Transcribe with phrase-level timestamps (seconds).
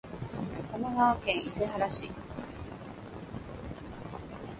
[0.71, 2.09] 神奈川県伊勢原市